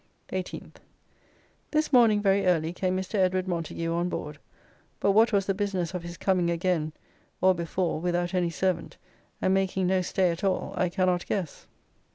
18th. 0.29 0.77
This 1.69 1.93
morning 1.93 2.23
very 2.23 2.47
early 2.47 2.73
came 2.73 2.97
Mr. 2.97 3.19
Edward 3.19 3.47
Montagu 3.47 3.93
on 3.93 4.09
board, 4.09 4.39
but 4.99 5.11
what 5.11 5.31
was 5.31 5.45
the 5.45 5.53
business 5.53 5.93
of 5.93 6.01
his 6.01 6.17
coming 6.17 6.49
again 6.49 6.91
or 7.39 7.53
before 7.53 7.99
without 8.01 8.33
any 8.33 8.49
servant 8.49 8.97
and 9.43 9.53
making 9.53 9.85
no 9.85 10.01
stay 10.01 10.31
at 10.31 10.43
all 10.43 10.73
I 10.75 10.89
cannot 10.89 11.27
guess. 11.27 11.67